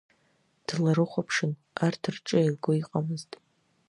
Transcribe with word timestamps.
Дларыхәаԥшын, 0.67 1.51
арҭ 1.85 2.03
рҿы 2.15 2.37
еилго 2.41 2.71
иҟамызт. 2.81 3.31